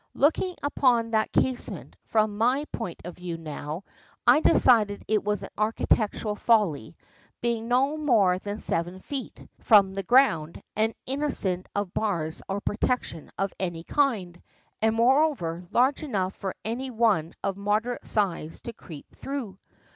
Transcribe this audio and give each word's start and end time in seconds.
Looking 0.15 0.55
upon 0.63 1.11
that 1.11 1.31
casement 1.31 1.95
from 2.05 2.35
my 2.35 2.65
point 2.71 2.99
of 3.05 3.17
view 3.17 3.37
now, 3.37 3.83
I 4.25 4.39
decide 4.39 5.03
it 5.07 5.23
was 5.23 5.43
an 5.43 5.51
architectural 5.59 6.33
folly, 6.35 6.95
being 7.39 7.67
no 7.67 7.97
more 7.97 8.39
than 8.39 8.57
seven 8.57 8.97
feet 8.99 9.47
from 9.59 9.93
the 9.93 10.01
ground, 10.01 10.63
and 10.75 10.95
innocent 11.05 11.69
of 11.75 11.93
bars 11.93 12.41
or 12.49 12.61
protection 12.61 13.29
of 13.37 13.53
any 13.59 13.83
kind, 13.83 14.41
and 14.81 14.95
moreover 14.95 15.67
large 15.69 16.01
enough 16.01 16.33
for 16.33 16.55
any 16.65 16.89
one 16.89 17.35
of 17.43 17.55
moderate 17.55 18.07
size 18.07 18.59
to 18.61 18.73
creep 18.73 19.13
through. 19.15 19.59